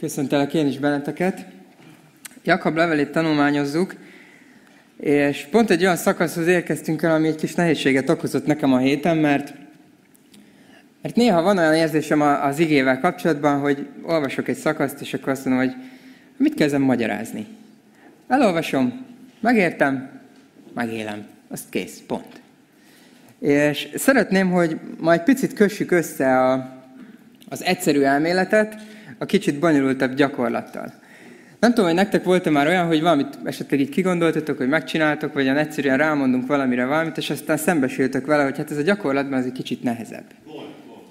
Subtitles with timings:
[0.00, 1.46] Köszöntelek én is benneteket.
[2.44, 3.94] Jakab levelét tanulmányozzuk,
[4.96, 9.16] és pont egy olyan szakaszhoz érkeztünk el, ami egy kis nehézséget okozott nekem a héten,
[9.16, 9.54] mert,
[11.02, 15.44] mert néha van olyan érzésem az igével kapcsolatban, hogy olvasok egy szakaszt, és akkor azt
[15.44, 15.76] mondom, hogy
[16.36, 17.46] mit kezdem magyarázni.
[18.28, 19.06] Elolvasom,
[19.40, 20.20] megértem,
[20.74, 21.26] megélem.
[21.48, 22.40] Azt kész, pont.
[23.40, 26.78] És szeretném, hogy majd picit kössük össze a,
[27.48, 30.92] az egyszerű elméletet a kicsit bonyolultabb gyakorlattal.
[31.60, 35.42] Nem tudom, hogy nektek volt-e már olyan, hogy valamit esetleg így kigondoltatok, hogy megcsináltok, vagy
[35.42, 39.44] olyan egyszerűen rámondunk valamire valamit, és aztán szembesültök vele, hogy hát ez a gyakorlatban az
[39.44, 40.24] egy kicsit nehezebb.
[40.44, 41.04] Volt, volt.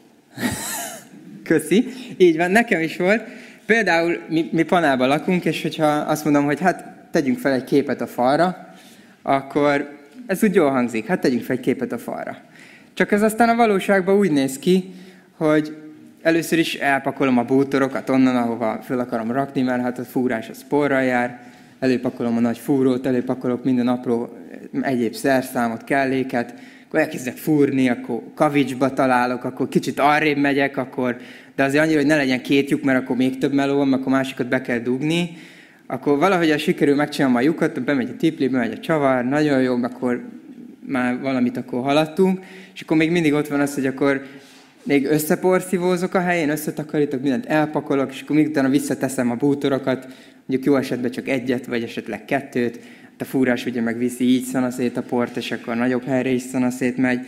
[1.44, 1.88] Köszi.
[2.18, 3.24] Így van, nekem is volt.
[3.66, 8.02] Például mi, mi panában lakunk, és hogyha azt mondom, hogy hát tegyünk fel egy képet
[8.02, 8.74] a falra,
[9.22, 9.90] akkor
[10.28, 12.38] ez úgy jól hangzik, hát tegyünk fel egy képet a falra.
[12.94, 14.94] Csak ez aztán a valóságban úgy néz ki,
[15.38, 15.76] hogy
[16.28, 20.66] először is elpakolom a bútorokat onnan, ahova fel akarom rakni, mert hát a fúrás az
[20.70, 21.40] porral jár,
[21.80, 24.38] előpakolom a nagy fúrót, előpakolok minden apró
[24.82, 26.54] egyéb szerszámot, kelléket,
[26.88, 31.18] akkor elkezdek fúrni, akkor kavicsba találok, akkor kicsit arrébb megyek, akkor,
[31.56, 34.12] de azért annyira, hogy ne legyen két lyuk, mert akkor még több meló van, akkor
[34.12, 35.38] másikat be kell dugni,
[35.86, 39.84] akkor valahogy a sikerül megcsinálom a lyukat, bemegy a tipli, bemegy a csavar, nagyon jó,
[39.84, 40.22] akkor
[40.86, 42.40] már valamit akkor haladtunk,
[42.74, 44.22] és akkor még mindig ott van az, hogy akkor
[44.88, 50.08] még összeporszívózok a helyén, összetakarítok, mindent elpakolok, és akkor még utána visszateszem a bútorokat,
[50.46, 52.80] mondjuk jó esetben csak egyet, vagy esetleg kettőt,
[53.20, 56.98] a fúrás ugye meg viszi így szanaszét a port, és akkor nagyobb helyre is szanaszét
[56.98, 57.20] megy.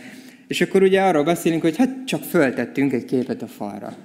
[0.46, 3.96] És akkor ugye arról beszélünk, hogy hát csak föltettünk egy képet a falra.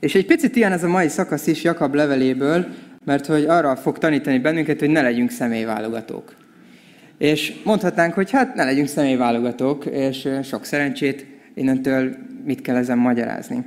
[0.00, 2.66] És egy picit ilyen ez a mai szakasz is Jakab leveléből,
[3.04, 6.34] mert hogy arra fog tanítani bennünket, hogy ne legyünk személyválogatók.
[7.18, 13.64] És mondhatnánk, hogy hát ne legyünk személyválogatók, és sok szerencsét innentől mit kell ezen magyarázni.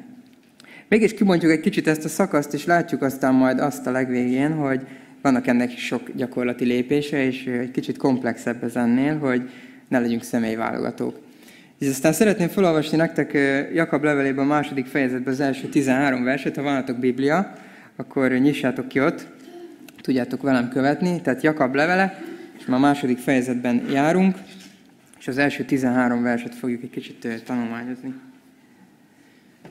[0.87, 4.81] Mégis kimondjuk egy kicsit ezt a szakaszt, és látjuk aztán majd azt a legvégén, hogy
[5.21, 9.49] vannak ennek sok gyakorlati lépése, és egy kicsit komplexebb ez ennél, hogy
[9.87, 11.19] ne legyünk személyválogatók.
[11.79, 13.37] És aztán szeretném felolvasni nektek
[13.73, 17.53] Jakab levelében a második fejezetben az első 13 verset, ha vanatok Biblia,
[17.95, 19.27] akkor nyissátok ki ott,
[20.01, 21.21] tudjátok velem követni.
[21.21, 22.21] Tehát Jakab levele,
[22.59, 24.35] és a második fejezetben járunk,
[25.25, 28.13] és az első 13 verset fogjuk egy kicsit tanulmányozni.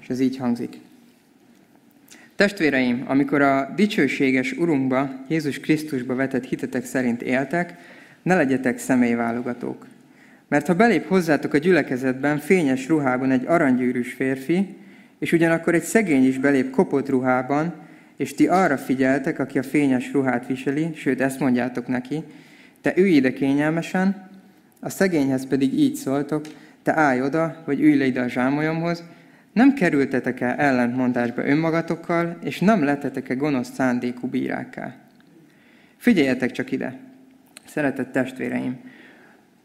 [0.00, 0.76] És ez így hangzik.
[2.34, 7.74] Testvéreim, amikor a dicsőséges Urunkba, Jézus Krisztusba vetett hitetek szerint éltek,
[8.22, 9.86] ne legyetek személyválogatók.
[10.48, 14.76] Mert ha belép hozzátok a gyülekezetben fényes ruhában egy aranygyűrűs férfi,
[15.18, 17.74] és ugyanakkor egy szegény is belép kopott ruhában,
[18.16, 22.22] és ti arra figyeltek, aki a fényes ruhát viseli, sőt ezt mondjátok neki,
[22.80, 24.32] te ülj ide kényelmesen,
[24.84, 26.44] a szegényhez pedig így szóltok,
[26.82, 29.02] te állj oda, vagy ülj le ide a zsámolyomhoz,
[29.52, 34.96] nem kerültetek el ellentmondásba önmagatokkal, és nem lettetek-e gonosz szándékú bírákká.
[35.96, 36.98] Figyeljetek csak ide,
[37.66, 38.80] szeretett testvéreim!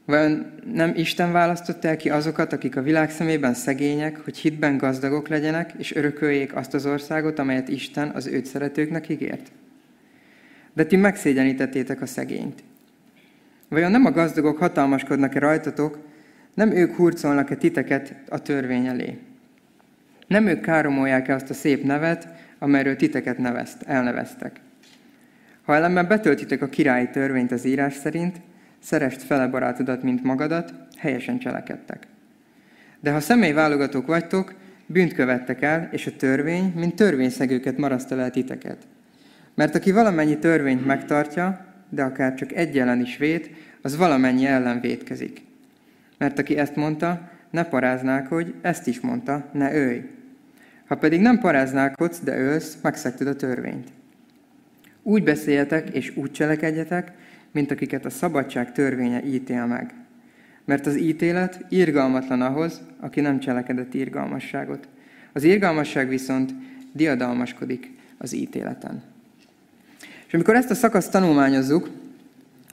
[0.05, 5.27] Vajon nem Isten választott el ki azokat, akik a világ szemében szegények, hogy hitben gazdagok
[5.27, 9.51] legyenek, és örököljék azt az országot, amelyet Isten az őt szeretőknek ígért?
[10.73, 12.63] De ti megszégyenítettétek a szegényt.
[13.69, 15.97] Vajon nem a gazdagok hatalmaskodnak-e rajtatok,
[16.53, 19.17] nem ők hurcolnak-e titeket a törvény elé?
[20.27, 22.27] Nem ők káromolják-e azt a szép nevet,
[22.59, 24.59] amelyről titeket nevezt, elneveztek?
[25.63, 28.41] Ha ellenben betöltitek a királyi törvényt az írás szerint,
[28.79, 32.07] szerest fele barátodat, mint magadat, helyesen cselekedtek.
[32.99, 34.53] De ha személy válogatók vagytok,
[34.85, 38.77] bűnt követtek el, és a törvény, mint törvényszegőket marasztal el titeket.
[39.55, 43.49] Mert aki valamennyi törvényt megtartja, de akár csak egy ellen is vét,
[43.81, 45.41] az valamennyi ellen vétkezik.
[46.17, 47.63] Mert aki ezt mondta, ne
[48.19, 50.09] hogy ezt is mondta, ne ölj.
[50.87, 53.87] Ha pedig nem paráználkodsz, de ölsz, megszegted a törvényt.
[55.03, 57.11] Úgy beszéljetek és úgy cselekedjetek,
[57.51, 59.93] mint akiket a szabadság törvénye ítél meg.
[60.65, 64.87] Mert az ítélet irgalmatlan ahhoz, aki nem cselekedett irgalmasságot.
[65.33, 66.53] Az irgalmasság viszont
[66.93, 69.03] diadalmaskodik az ítéleten.
[70.29, 71.89] És amikor ezt a szakaszt tanulmányozzuk,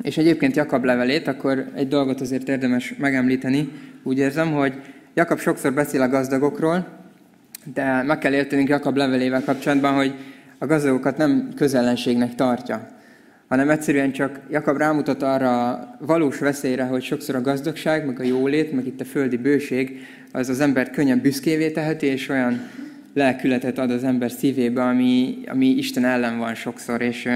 [0.03, 3.69] és egyébként Jakab levelét, akkor egy dolgot azért érdemes megemlíteni.
[4.03, 4.75] Úgy érzem, hogy
[5.15, 6.87] Jakab sokszor beszél a gazdagokról,
[7.75, 10.15] de meg kell értenünk Jakab levelével kapcsolatban, hogy
[10.59, 12.89] a gazdagokat nem közellenségnek tartja,
[13.49, 18.23] hanem egyszerűen csak Jakab rámutat arra a valós veszélyre, hogy sokszor a gazdagság, meg a
[18.23, 20.01] jólét, meg itt a földi bőség,
[20.33, 22.61] az az embert könnyen büszkévé teheti, és olyan
[23.17, 27.29] lelkületet ad az ember szívébe, ami, ami Isten ellen van sokszor, és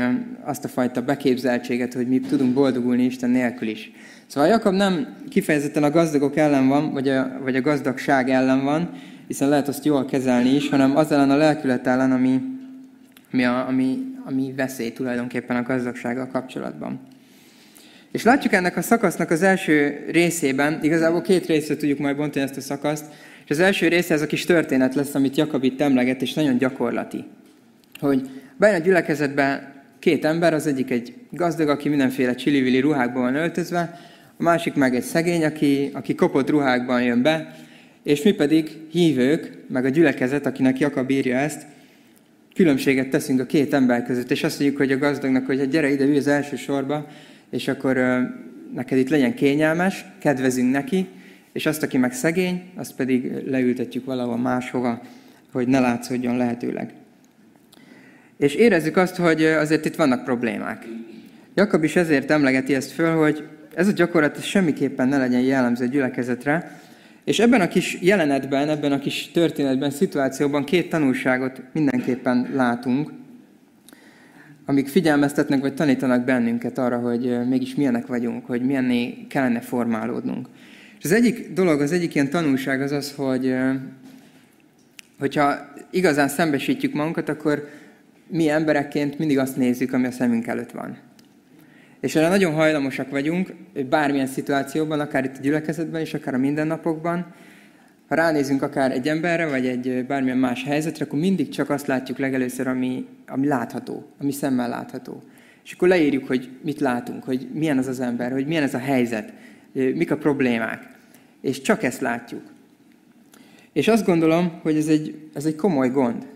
[0.44, 3.92] azt a fajta beképzeltséget, hogy mi tudunk boldogulni Isten nélkül is.
[4.26, 8.90] Szóval Jakab nem kifejezetten a gazdagok ellen van, vagy a, vagy a gazdagság ellen van,
[9.26, 12.40] hiszen lehet azt jól kezelni is, hanem az ellen a lelkület ellen, ami,
[13.32, 17.00] ami, a, ami, ami veszély tulajdonképpen a gazdagsággal kapcsolatban.
[18.12, 22.56] És látjuk ennek a szakasznak az első részében, igazából két részre tudjuk majd bontani ezt
[22.56, 23.04] a szakaszt,
[23.50, 26.58] és az első része ez a kis történet lesz, amit Jakab itt emleget, és nagyon
[26.58, 27.24] gyakorlati.
[28.00, 33.34] Hogy bejön a gyülekezetbe két ember, az egyik egy gazdag, aki mindenféle csilivili ruhákban van
[33.34, 34.00] öltözve,
[34.36, 37.56] a másik meg egy szegény, aki, aki kopott ruhákban jön be,
[38.02, 41.66] és mi pedig hívők, meg a gyülekezet, akinek Jakab írja ezt,
[42.54, 46.04] különbséget teszünk a két ember között, és azt mondjuk, hogy a gazdagnak, hogy gyere ide,
[46.04, 47.06] ülj az első sorba,
[47.50, 47.98] és akkor
[48.74, 51.08] neked itt legyen kényelmes, kedvezünk neki,
[51.52, 55.00] és azt, aki meg szegény, azt pedig leültetjük valahol máshova,
[55.52, 56.94] hogy ne látszódjon lehetőleg.
[58.36, 60.86] És érezzük azt, hogy azért itt vannak problémák.
[61.54, 66.80] Jakab is ezért emlegeti ezt föl, hogy ez a gyakorlat semmiképpen ne legyen jellemző gyülekezetre,
[67.24, 73.12] és ebben a kis jelenetben, ebben a kis történetben, szituációban két tanulságot mindenképpen látunk,
[74.64, 80.48] amik figyelmeztetnek vagy tanítanak bennünket arra, hogy mégis milyenek vagyunk, hogy milyenné kellene formálódnunk.
[81.00, 83.54] És az egyik dolog, az egyik ilyen tanulság az az, hogy
[85.18, 85.54] hogyha
[85.90, 87.68] igazán szembesítjük magunkat, akkor
[88.26, 90.98] mi emberekként mindig azt nézzük, ami a szemünk előtt van.
[92.00, 93.54] És erre nagyon hajlamosak vagyunk,
[93.88, 97.34] bármilyen szituációban, akár itt a gyülekezetben is, akár a mindennapokban,
[98.08, 102.18] ha ránézünk akár egy emberre, vagy egy bármilyen más helyzetre, akkor mindig csak azt látjuk
[102.18, 105.22] legelőször, ami, ami látható, ami szemmel látható.
[105.64, 108.78] És akkor leírjuk, hogy mit látunk, hogy milyen az az ember, hogy milyen ez a
[108.78, 109.32] helyzet,
[109.72, 110.88] mik a problémák.
[111.40, 112.42] És csak ezt látjuk.
[113.72, 116.26] És azt gondolom, hogy ez egy, ez egy komoly gond.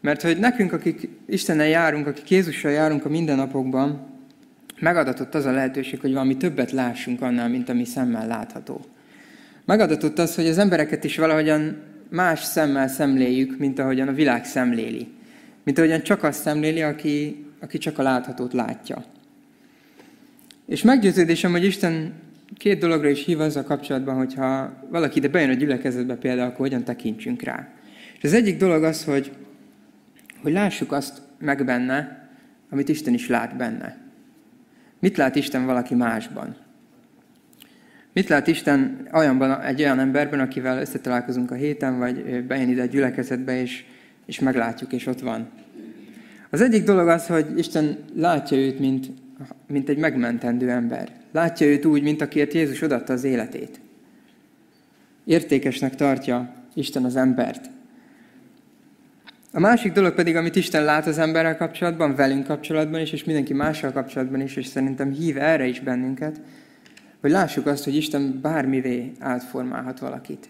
[0.00, 4.06] Mert hogy nekünk, akik Istennel járunk, akik Jézussal járunk a mindennapokban,
[4.80, 8.84] megadatott az a lehetőség, hogy valami többet lássunk annál, mint ami szemmel látható.
[9.64, 11.76] Megadatott az, hogy az embereket is valahogyan
[12.10, 15.08] más szemmel szemléljük, mint ahogyan a világ szemléli.
[15.62, 19.04] Mint ahogyan csak azt szemléli, aki, aki csak a láthatót látja.
[20.66, 22.12] És meggyőződésem, hogy Isten
[22.56, 26.84] két dologra is hív azzal kapcsolatban, hogyha valaki ide bejön a gyülekezetbe például, akkor hogyan
[26.84, 27.68] tekintsünk rá.
[28.16, 29.32] És az egyik dolog az, hogy,
[30.42, 32.28] hogy lássuk azt meg benne,
[32.70, 33.96] amit Isten is lát benne.
[34.98, 36.56] Mit lát Isten valaki másban?
[38.12, 42.86] Mit lát Isten olyanban, egy olyan emberben, akivel összetalálkozunk a héten, vagy bejön ide a
[42.86, 43.84] gyülekezetbe, és,
[44.26, 45.48] és meglátjuk, és ott van?
[46.50, 49.10] Az egyik dolog az, hogy Isten látja őt, mint,
[49.66, 51.08] mint egy megmentendő ember.
[51.32, 53.80] Látja őt úgy, mint akiért Jézus odatta az életét.
[55.24, 57.70] Értékesnek tartja Isten az embert.
[59.52, 63.52] A másik dolog pedig, amit Isten lát az emberrel kapcsolatban, velünk kapcsolatban is, és mindenki
[63.52, 66.40] mással kapcsolatban is, és szerintem hív erre is bennünket,
[67.20, 70.48] hogy lássuk azt, hogy Isten bármivé átformálhat valakit.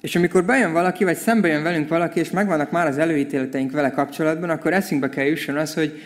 [0.00, 3.90] És amikor bejön valaki, vagy szembe jön velünk valaki, és megvannak már az előítéleteink vele
[3.90, 6.00] kapcsolatban, akkor eszünkbe kell jusson az, hogy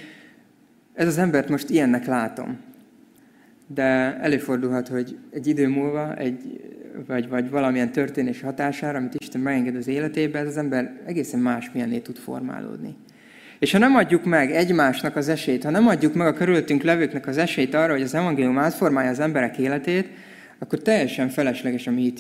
[0.95, 2.59] ez az embert most ilyennek látom.
[3.67, 3.83] De
[4.21, 6.61] előfordulhat, hogy egy idő múlva, egy,
[7.07, 11.71] vagy, vagy valamilyen történés hatására, amit Isten megenged az életébe, ez az ember egészen más
[11.73, 12.97] milyenné tud formálódni.
[13.59, 17.27] És ha nem adjuk meg egymásnak az esélyt, ha nem adjuk meg a körülöttünk levőknek
[17.27, 20.09] az esélyt arra, hogy az evangélium átformálja az emberek életét,
[20.59, 22.13] akkor teljesen felesleges a mi.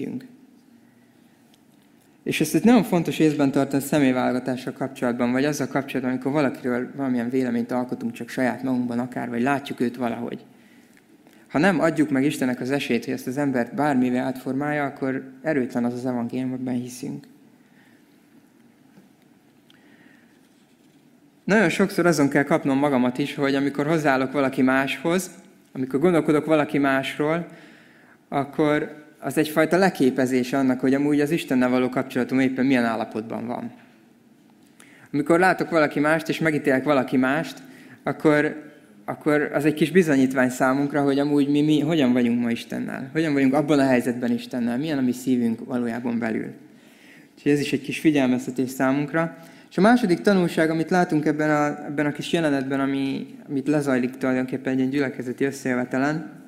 [2.23, 6.91] És ezt egy nagyon fontos észben tartani a személyválogatással kapcsolatban, vagy azzal kapcsolatban, amikor valakiről
[6.97, 10.45] valamilyen véleményt alkotunk csak saját magunkban akár, vagy látjuk őt valahogy.
[11.49, 15.85] Ha nem adjuk meg Istennek az esélyt, hogy ezt az embert bármivel átformálja, akkor erőtlen
[15.85, 17.27] az az evangélium, amiben hiszünk.
[21.45, 25.31] Nagyon sokszor azon kell kapnom magamat is, hogy amikor hozzáállok valaki máshoz,
[25.73, 27.47] amikor gondolkodok valaki másról,
[28.29, 33.73] akkor az egyfajta leképezés annak, hogy amúgy az Istennel való kapcsolatom éppen milyen állapotban van.
[35.13, 37.63] Amikor látok valaki mást, és megítélek valaki mást,
[38.03, 38.71] akkor,
[39.05, 43.11] akkor az egy kis bizonyítvány számunkra, hogy amúgy mi, mi hogyan vagyunk ma Istennel.
[43.13, 44.79] Hogyan vagyunk abban a helyzetben Istennel.
[44.79, 46.51] Milyen a mi szívünk valójában belül.
[47.35, 49.37] Úgyhogy ez is egy kis figyelmeztetés számunkra.
[49.71, 54.11] És a második tanulság, amit látunk ebben a, ebben a kis jelenetben, ami, amit lezajlik
[54.11, 56.41] tulajdonképpen egy ilyen gyülekezeti összejövetelen,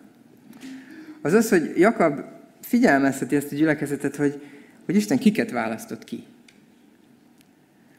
[1.23, 2.21] az az, hogy Jakab
[2.65, 4.43] figyelmezteti ezt a gyülekezetet, hogy,
[4.85, 6.25] hogy Isten kiket választott ki.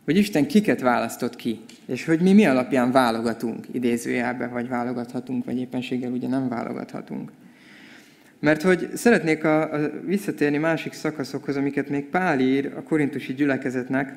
[0.05, 5.59] Hogy Isten kiket választott ki, és hogy mi mi alapján válogatunk, idézőjelben, vagy válogathatunk, vagy
[5.59, 7.31] éppenséggel ugye nem válogathatunk.
[8.39, 14.13] Mert hogy szeretnék a, a visszatérni másik szakaszokhoz, amiket még Pál ír a korintusi gyülekezetnek,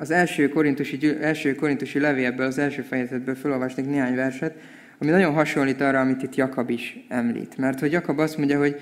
[0.00, 4.58] az első korintusi, első korintusi levélből, az első fejezetből felolvasnék néhány verset,
[4.98, 7.56] ami nagyon hasonlít arra, amit itt Jakab is említ.
[7.56, 8.80] Mert hogy Jakab azt mondja, hogy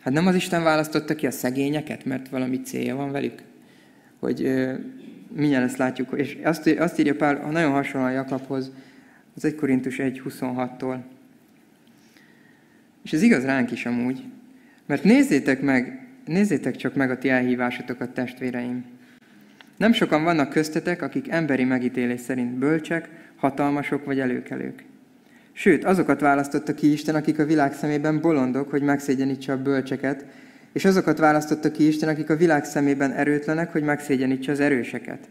[0.00, 3.42] hát nem az Isten választotta ki a szegényeket, mert valami célja van velük.
[4.18, 4.64] Hogy
[5.34, 6.12] mindjárt ezt látjuk.
[6.16, 8.72] És azt, azt írja Pál, nagyon hasonlóan Jakabhoz,
[9.36, 10.96] az 1 Korintus 1.26-tól.
[13.04, 14.22] És ez igaz ránk is amúgy.
[14.86, 18.84] Mert nézzétek meg, nézzétek csak meg a ti elhívásotokat, testvéreim.
[19.76, 24.84] Nem sokan vannak köztetek, akik emberi megítélés szerint bölcsek, hatalmasok vagy előkelők.
[25.56, 30.24] Sőt, azokat választotta ki Isten, akik a világ szemében bolondok, hogy megszégyenítse a bölcseket,
[30.72, 35.28] és azokat választotta ki Isten, akik a világ szemében erőtlenek, hogy megszégyenítse az erőseket.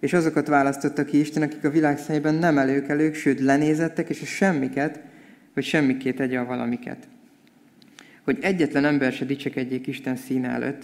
[0.00, 4.24] És azokat választotta ki Isten, akik a világ szemében nem előkelők, sőt lenézettek, és a
[4.24, 5.00] semmiket,
[5.54, 7.08] hogy semmikét tegye a valamiket.
[8.24, 10.82] Hogy egyetlen ember se dicsekedjék Isten színe előtt.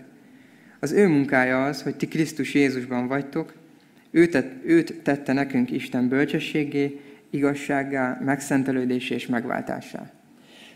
[0.80, 3.52] Az ő munkája az, hogy ti Krisztus Jézusban vagytok,
[4.10, 7.00] őt, őt tette nekünk Isten bölcsességé,
[7.34, 10.10] igazsággá, megszentelődésé és megváltásá.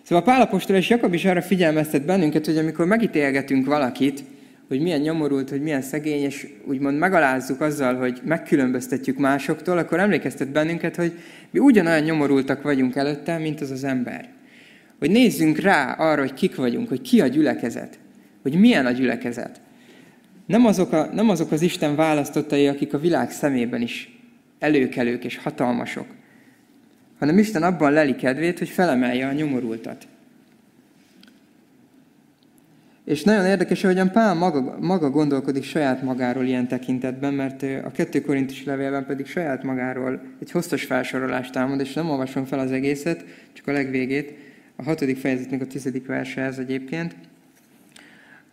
[0.03, 4.25] Szóval Pálapostól és Jakab is arra figyelmeztet bennünket, hogy amikor megítélgetünk valakit,
[4.69, 10.49] hogy milyen nyomorult, hogy milyen szegény, és úgymond megalázzuk azzal, hogy megkülönböztetjük másoktól, akkor emlékeztet
[10.49, 11.13] bennünket, hogy
[11.51, 14.29] mi ugyanolyan nyomorultak vagyunk előtte, mint az az ember.
[14.99, 17.99] Hogy nézzünk rá arra, hogy kik vagyunk, hogy ki a gyülekezet,
[18.43, 19.61] hogy milyen a gyülekezet.
[20.47, 24.19] Nem azok, a, nem azok az Isten választottai, akik a világ szemében is
[24.59, 26.07] előkelők és hatalmasok,
[27.19, 30.07] hanem Isten abban leli kedvét, hogy felemelje a nyomorultat.
[33.05, 38.21] És nagyon érdekes, ahogyan Pál maga, maga gondolkodik saját magáról ilyen tekintetben, mert a kettő
[38.21, 43.25] korintus levélben pedig saját magáról egy hosszas felsorolást támad, és nem olvasom fel az egészet,
[43.53, 44.35] csak a legvégét.
[44.77, 47.15] A hatodik fejezetnek a tizedik verse ez egyébként,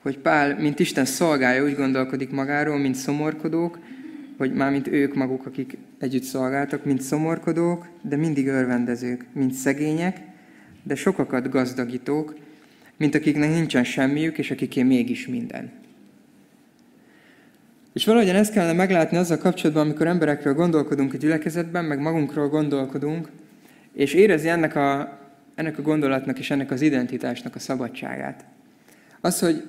[0.01, 3.79] hogy Pál, mint Isten szolgálja, úgy gondolkodik magáról, mint szomorkodók,
[4.37, 10.21] hogy mármint ők maguk, akik együtt szolgáltak, mint szomorkodók, de mindig örvendezők, mint szegények,
[10.83, 12.35] de sokakat gazdagítók,
[12.97, 15.71] mint akiknek nincsen semmiük, és akiké mégis minden.
[17.93, 23.29] És valahogyan ezt kellene meglátni azzal kapcsolatban, amikor emberekről gondolkodunk a gyülekezetben, meg magunkról gondolkodunk,
[23.93, 25.19] és érezi ennek a,
[25.55, 28.45] ennek a gondolatnak és ennek az identitásnak a szabadságát.
[29.21, 29.63] Az, hogy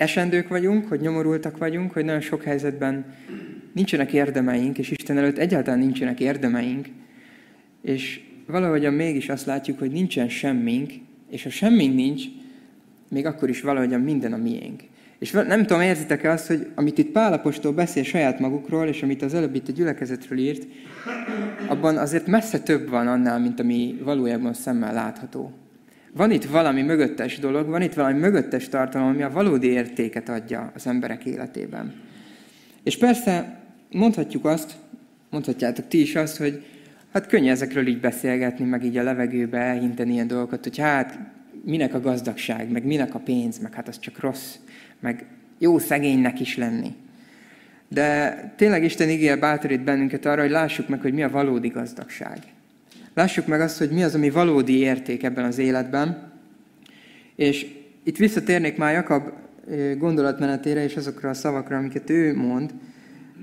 [0.00, 3.14] esendők vagyunk, hogy nyomorultak vagyunk, hogy nagyon sok helyzetben
[3.72, 6.86] nincsenek érdemeink, és Isten előtt egyáltalán nincsenek érdemeink,
[7.82, 10.92] és valahogyan mégis azt látjuk, hogy nincsen semmink,
[11.30, 12.22] és ha semmink nincs,
[13.08, 14.82] még akkor is valahogyan minden a miénk.
[15.18, 19.34] És nem tudom, érzitek-e azt, hogy amit itt Pálapostól beszél saját magukról, és amit az
[19.34, 20.66] előbb itt a gyülekezetről írt,
[21.66, 25.59] abban azért messze több van annál, mint ami valójában szemmel látható.
[26.12, 30.72] Van itt valami mögöttes dolog, van itt valami mögöttes tartalom, ami a valódi értéket adja
[30.74, 31.94] az emberek életében.
[32.82, 34.72] És persze mondhatjuk azt,
[35.30, 36.64] mondhatjátok ti is azt, hogy
[37.12, 41.18] hát könnyű ezekről így beszélgetni, meg így a levegőbe elhinteni ilyen dolgokat, hogy hát
[41.64, 44.54] minek a gazdagság, meg minek a pénz, meg hát az csak rossz,
[45.00, 45.26] meg
[45.58, 46.94] jó szegénynek is lenni.
[47.88, 52.38] De tényleg Isten ígér bátorít bennünket arra, hogy lássuk meg, hogy mi a valódi gazdagság.
[53.14, 56.32] Lássuk meg azt, hogy mi az, ami valódi érték ebben az életben.
[57.36, 57.66] És
[58.02, 59.32] itt visszatérnék már Jakab
[59.98, 62.74] gondolatmenetére és azokra a szavakra, amiket ő mond,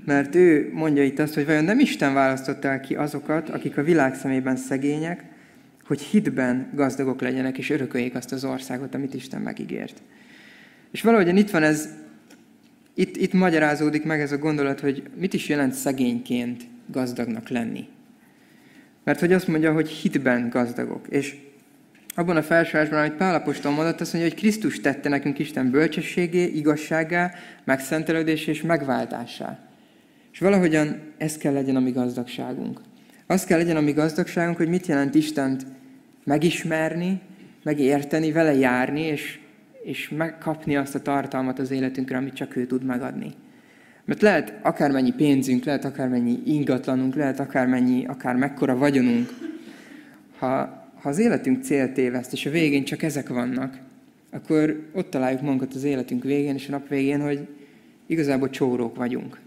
[0.04, 4.14] mert ő mondja itt azt, hogy vajon nem Isten választotta ki azokat, akik a világ
[4.14, 5.24] szemében szegények,
[5.86, 10.02] hogy hitben gazdagok legyenek, és örököljék azt az országot, amit Isten megígért.
[10.90, 11.88] És valahogyan itt van ez,
[12.94, 17.88] itt, itt magyarázódik meg ez a gondolat, hogy mit is jelent szegényként gazdagnak lenni.
[19.08, 21.06] Mert hogy azt mondja, hogy hitben gazdagok.
[21.08, 21.36] És
[22.14, 27.32] abban a felsorásban, amit Pálapostól mondott, azt mondja, hogy Krisztus tette nekünk Isten bölcsességé, igazságá,
[27.64, 29.58] megszentelődés és megváltásá.
[30.32, 32.80] És valahogyan ez kell legyen a mi gazdagságunk.
[33.26, 35.66] Az kell legyen a mi gazdagságunk, hogy mit jelent Istent
[36.24, 37.20] megismerni,
[37.62, 39.38] megérteni, vele járni, és,
[39.82, 43.34] és megkapni azt a tartalmat az életünkre, amit csak ő tud megadni.
[44.08, 49.28] Mert lehet akármennyi pénzünk, lehet akármennyi ingatlanunk, lehet akármennyi, akár mekkora vagyonunk.
[50.38, 50.48] Ha,
[50.94, 53.78] ha az életünk célt téveszt, és a végén csak ezek vannak,
[54.30, 57.46] akkor ott találjuk magunkat az életünk végén, és a nap végén, hogy
[58.06, 59.40] igazából csórók vagyunk.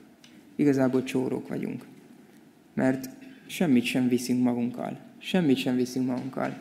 [0.56, 1.84] Igazából csórók vagyunk.
[2.74, 3.10] Mert
[3.48, 5.00] semmit sem viszünk magunkkal.
[5.18, 6.58] Semmit sem viszünk magunkkal.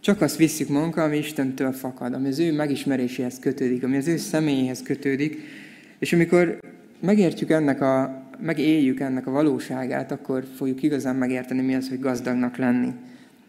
[0.00, 4.16] Csak azt visszük magunkkal, ami Istentől fakad, ami az ő megismeréséhez kötődik, ami az ő
[4.16, 5.40] személyéhez kötődik.
[5.98, 6.72] És amikor
[7.04, 12.56] megértjük ennek a, megéljük ennek a valóságát, akkor fogjuk igazán megérteni, mi az, hogy gazdagnak
[12.56, 12.92] lenni.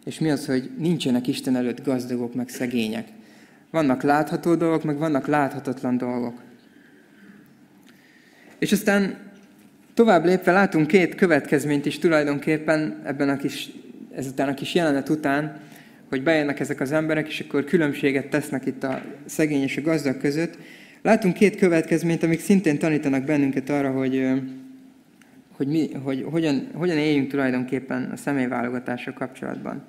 [0.04, 3.06] És mi az, hogy nincsenek Isten előtt gazdagok, meg szegények.
[3.70, 6.42] Vannak látható dolgok, meg vannak láthatatlan dolgok.
[8.58, 9.16] És aztán
[9.94, 13.70] tovább lépve látunk két következményt is tulajdonképpen ebben a kis,
[14.14, 15.60] ezután a kis jelenet után,
[16.08, 20.18] hogy bejönnek ezek az emberek, és akkor különbséget tesznek itt a szegény és a gazdag
[20.18, 20.58] között.
[21.06, 24.28] Látunk két következményt, amik szintén tanítanak bennünket arra, hogy,
[25.52, 29.84] hogy, mi, hogy hogyan, hogyan éljünk tulajdonképpen a személyválogatással kapcsolatban.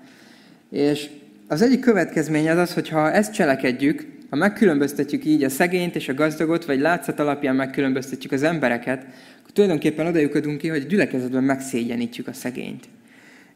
[0.71, 1.09] És
[1.47, 6.09] az egyik következmény az az, hogy ha ezt cselekedjük, ha megkülönböztetjük így a szegényt és
[6.09, 9.05] a gazdagot, vagy látszat alapján megkülönböztetjük az embereket,
[9.39, 12.87] akkor tulajdonképpen oda ki, hogy a gyülekezetben megszégyenítjük a szegényt.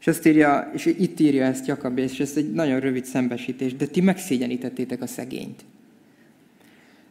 [0.00, 3.86] És azt írja, és itt írja ezt Jakab, és ez egy nagyon rövid szembesítés, de
[3.86, 5.64] ti megszégyenítettétek a szegényt.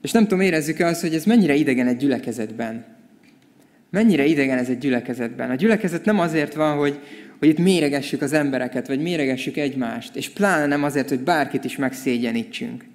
[0.01, 2.85] És nem tudom, érezzük-e azt, hogy ez mennyire idegen egy gyülekezetben.
[3.89, 5.49] Mennyire idegen ez egy gyülekezetben.
[5.49, 6.99] A gyülekezet nem azért van, hogy,
[7.39, 11.77] hogy itt méregessük az embereket, vagy méregessük egymást, és pláne nem azért, hogy bárkit is
[11.77, 12.85] megszégyenítsünk,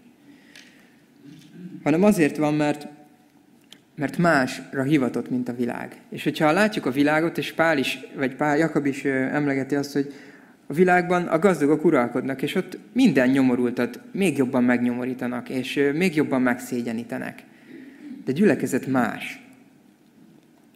[1.83, 2.87] hanem azért van, mert,
[3.95, 5.97] mert másra hivatott, mint a világ.
[6.11, 10.13] És hogyha látjuk a világot, és Pál is, vagy Pál Jakab is emlegeti azt, hogy
[10.67, 16.43] a világban a gazdagok uralkodnak, és ott minden nyomorultat még jobban megnyomorítanak, és még jobban
[16.43, 17.43] megszégyenítenek.
[18.25, 19.41] De gyülekezet más.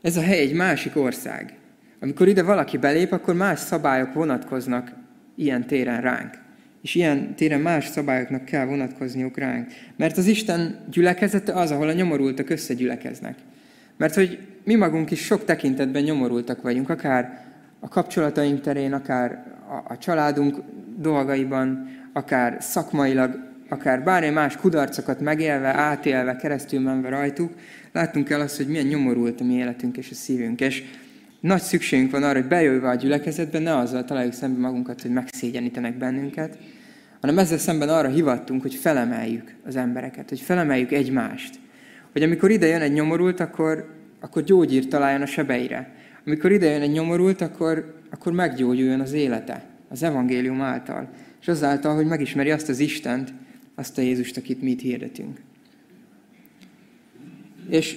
[0.03, 1.55] Ez a hely egy másik ország.
[2.01, 4.93] Amikor ide valaki belép, akkor más szabályok vonatkoznak
[5.35, 6.39] ilyen téren ránk.
[6.83, 9.69] És ilyen téren más szabályoknak kell vonatkozniuk ránk.
[9.97, 13.39] Mert az Isten gyülekezete az, ahol a nyomorultak összegyülekeznek.
[13.97, 17.45] Mert hogy mi magunk is sok tekintetben nyomorultak vagyunk, akár
[17.81, 20.57] a kapcsolataink terén, akár a, a családunk
[20.97, 27.53] dolgaiban, akár szakmailag, akár bármilyen más kudarcokat megélve, átélve, keresztül menve rajtuk,
[27.93, 30.61] láttunk el azt, hogy milyen nyomorult a mi életünk és a szívünk.
[30.61, 30.85] És
[31.41, 35.99] nagy szükségünk van arra, hogy bejöjjve a gyülekezetbe, ne azzal találjuk szembe magunkat, hogy megszégyenítenek
[35.99, 36.59] bennünket,
[37.21, 41.59] hanem ezzel szemben arra hivattunk, hogy felemeljük az embereket, hogy felemeljük egymást.
[42.13, 45.95] Hogy amikor ide jön egy nyomorult, akkor, akkor gyógyír találjon a sebeire.
[46.27, 51.09] Amikor ide jön egy nyomorult, akkor, akkor meggyógyuljon az élete, az evangélium által.
[51.41, 53.33] És azáltal, hogy megismeri azt az Istent,
[53.75, 55.41] azt a Jézust, akit mi itt hirdetünk.
[57.69, 57.97] És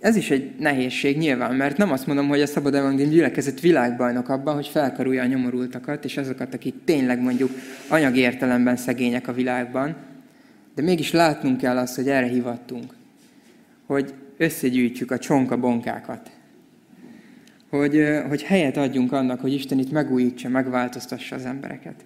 [0.00, 4.28] ez is egy nehézség nyilván, mert nem azt mondom, hogy a Szabad Evangélium gyülekezet világbajnok
[4.28, 7.50] abban, hogy felkarulja a nyomorultakat, és azokat, akik tényleg mondjuk
[7.88, 9.96] anyagi értelemben szegények a világban,
[10.74, 12.94] de mégis látnunk kell azt, hogy erre hivattunk,
[13.86, 16.30] hogy összegyűjtjük a csonka bonkákat,
[17.70, 22.04] hogy, hogy helyet adjunk annak, hogy Isten itt megújítsa, megváltoztassa az embereket.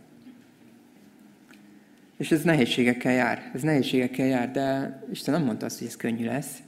[2.16, 6.25] És ez nehézségekkel jár, ez nehézségekkel jár, de Isten nem mondta azt, hogy ez könnyű
[6.25, 6.59] lesz,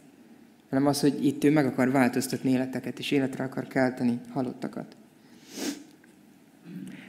[0.69, 4.97] hanem az, hogy itt ő meg akar változtatni életeket, és életre akar kelteni halottakat.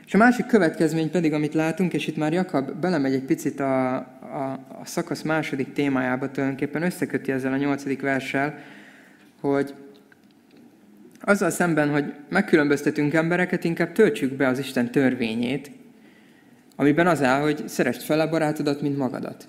[0.05, 3.95] És a másik következmény pedig, amit látunk, és itt már Jakab belemegy egy picit a,
[4.35, 8.57] a, a szakasz második témájába, tulajdonképpen összeköti ezzel a nyolcadik verssel,
[9.41, 9.73] hogy
[11.21, 15.71] azzal szemben, hogy megkülönböztetünk embereket, inkább töltsük be az Isten törvényét,
[16.75, 19.47] amiben az áll, hogy szerest fel a barátodat, mint magadat.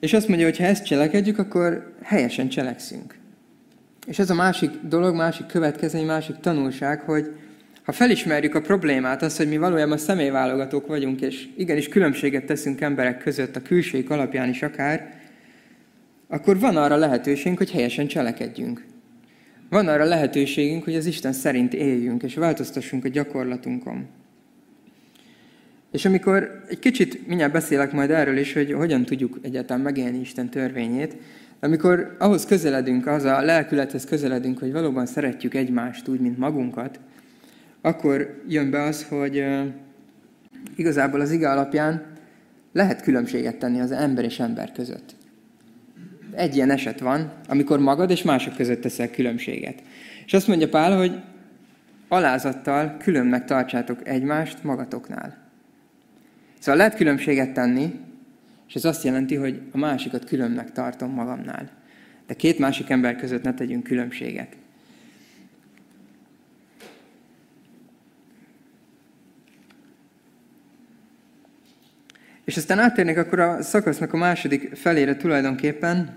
[0.00, 3.14] És azt mondja, hogy ha ezt cselekedjük, akkor helyesen cselekszünk.
[4.06, 7.32] És ez a másik dolog, másik következmény, másik tanulság, hogy
[7.84, 13.18] ha felismerjük a problémát, az, hogy mi valójában személyválogatók vagyunk, és igenis különbséget teszünk emberek
[13.18, 15.22] között, a külség alapján is akár,
[16.28, 18.84] akkor van arra lehetőségünk, hogy helyesen cselekedjünk.
[19.68, 24.06] Van arra lehetőségünk, hogy az Isten szerint éljünk, és változtassunk a gyakorlatunkon.
[25.92, 30.48] És amikor egy kicsit mindjárt beszélek majd erről is, hogy hogyan tudjuk egyáltalán megélni Isten
[30.48, 31.16] törvényét,
[31.60, 37.00] amikor ahhoz közeledünk, az a lelkülethez közeledünk, hogy valóban szeretjük egymást úgy, mint magunkat,
[37.84, 39.44] akkor jön be az, hogy
[40.76, 42.06] igazából az ige alapján
[42.72, 45.14] lehet különbséget tenni az ember és ember között.
[46.34, 49.82] Egy ilyen eset van, amikor magad és mások között teszel különbséget.
[50.26, 51.20] És azt mondja Pál, hogy
[52.08, 55.36] alázattal különnek tartsátok egymást magatoknál.
[56.58, 58.00] Szóval lehet különbséget tenni,
[58.68, 61.70] és ez azt jelenti, hogy a másikat különnek tartom magamnál.
[62.26, 64.56] De két másik ember között ne tegyünk különbséget.
[72.44, 76.16] És aztán áttérnék akkor a szakasznak a második felére tulajdonképpen,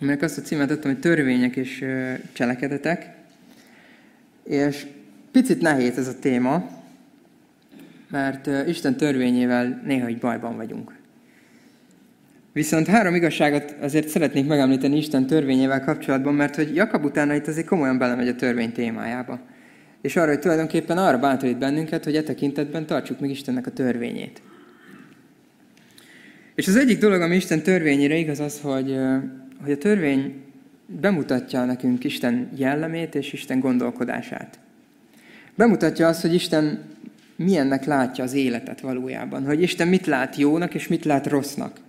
[0.00, 1.84] aminek azt a címet adtam, hogy törvények és
[2.32, 3.10] cselekedetek.
[4.44, 4.86] És
[5.32, 6.68] picit nehéz ez a téma,
[8.10, 10.98] mert Isten törvényével néha egy bajban vagyunk.
[12.52, 17.66] Viszont három igazságot azért szeretnék megemlíteni Isten törvényével kapcsolatban, mert hogy Jakab utána itt azért
[17.66, 19.40] komolyan belemegy a törvény témájába.
[20.02, 24.42] És arra, hogy tulajdonképpen arra bántorít bennünket, hogy e tekintetben tartsuk meg Istennek a törvényét.
[26.60, 28.96] És az egyik dolog, ami Isten törvényére igaz az, hogy,
[29.62, 30.34] hogy a törvény
[30.86, 34.58] bemutatja nekünk Isten jellemét és Isten gondolkodását.
[35.54, 36.82] Bemutatja azt, hogy Isten
[37.36, 39.44] milyennek látja az életet valójában.
[39.44, 41.80] Hogy Isten mit lát jónak, és mit lát rossznak.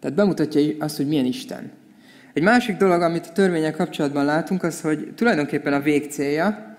[0.00, 1.70] Tehát bemutatja azt, hogy milyen Isten.
[2.32, 6.76] Egy másik dolog, amit a törvények kapcsolatban látunk, az, hogy tulajdonképpen a végcélja,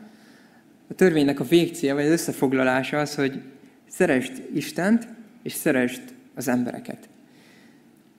[0.89, 3.41] a törvénynek a végcélja, vagy az összefoglalása az, hogy
[3.89, 5.15] szeresd Istent,
[5.47, 6.01] és szeresd
[6.35, 7.09] az embereket.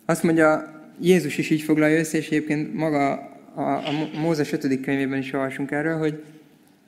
[0.05, 3.13] Azt mondja, Jézus is így foglalja össze, és egyébként maga
[3.55, 4.81] a, a Mózes 5.
[4.81, 6.23] könyvében is olvasunk erről, hogy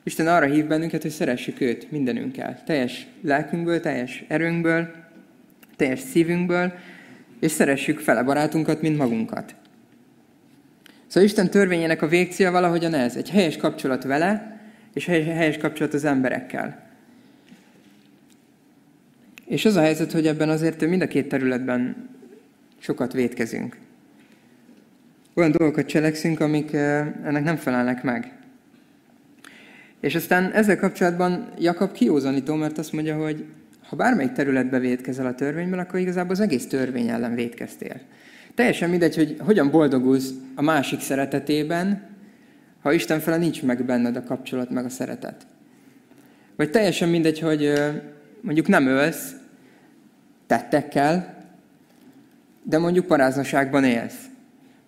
[0.03, 2.63] Isten arra hív bennünket, hogy szeressük őt mindenünkkel.
[2.65, 4.91] Teljes lelkünkből, teljes erőnkből,
[5.75, 6.73] teljes szívünkből,
[7.39, 9.55] és szeressük fele barátunkat, mint magunkat.
[11.07, 14.59] Szóval Isten törvényének a végcélja valahogyan ez, egy helyes kapcsolat vele,
[14.93, 16.90] és helyes kapcsolat az emberekkel.
[19.51, 22.09] És az a helyzet, hogy ebben azért mind a két területben
[22.79, 23.77] sokat védkezünk.
[25.33, 28.31] Olyan dolgokat cselekszünk, amik eh, ennek nem felelnek meg.
[29.99, 33.45] És aztán ezzel kapcsolatban Jakab kiózanító, mert azt mondja, hogy
[33.87, 38.01] ha bármelyik területbe védkezel a törvényben, akkor igazából az egész törvény ellen védkeztél.
[38.55, 42.01] Teljesen mindegy, hogy hogyan boldogulsz a másik szeretetében,
[42.81, 45.45] ha Isten fele nincs meg benned a kapcsolat, meg a szeretet.
[46.55, 47.73] Vagy teljesen mindegy, hogy
[48.41, 49.39] mondjuk nem ölsz
[50.51, 51.35] tettekkel,
[52.63, 54.25] de mondjuk paráznaságban élsz.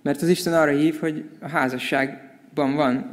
[0.02, 3.12] Mert az Isten arra hív, hogy a házasságban van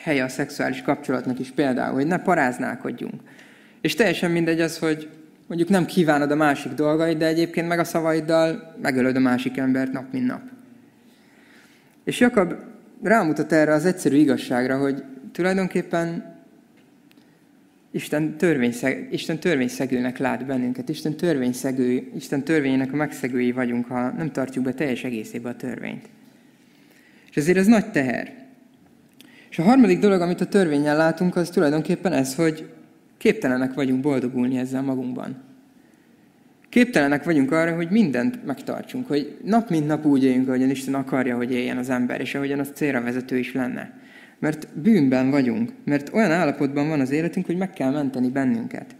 [0.00, 3.20] helye a szexuális kapcsolatnak is például, hogy ne paráználkodjunk.
[3.80, 5.08] És teljesen mindegy az, hogy
[5.46, 9.92] mondjuk nem kívánod a másik dolgait, de egyébként meg a szavaiddal megölöd a másik embert
[9.92, 10.42] nap, mint nap.
[12.04, 12.54] És Jakab
[13.02, 16.35] rámutat erre az egyszerű igazságra, hogy tulajdonképpen
[17.96, 24.32] Isten, törvényszeg, Isten törvényszegőnek lát bennünket, Isten törvényszegő, Isten törvényének a megszegői vagyunk, ha nem
[24.32, 26.08] tartjuk be teljes egészébe a törvényt.
[27.30, 28.32] És ezért ez nagy teher.
[29.50, 32.68] És a harmadik dolog, amit a törvényen látunk, az tulajdonképpen ez, hogy
[33.18, 35.42] képtelenek vagyunk boldogulni ezzel magunkban.
[36.68, 41.36] Képtelenek vagyunk arra, hogy mindent megtartsunk, hogy nap mint nap úgy éljünk, ahogyan Isten akarja,
[41.36, 44.04] hogy éljen az ember, és ahogyan az célra vezető is lenne.
[44.38, 48.94] Mert bűnben vagyunk, mert olyan állapotban van az életünk, hogy meg kell menteni bennünket.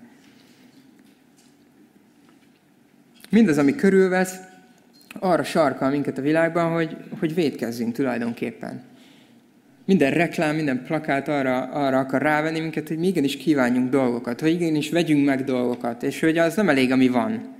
[3.31, 4.37] Mindaz, ami körülvesz,
[5.19, 8.83] arra sarkal minket a világban, hogy, hogy védkezzünk tulajdonképpen.
[9.85, 14.51] Minden reklám, minden plakát arra, arra akar rávenni minket, hogy mi igenis kívánjunk dolgokat, hogy
[14.51, 17.56] igenis vegyünk meg dolgokat, és hogy az nem elég, ami van.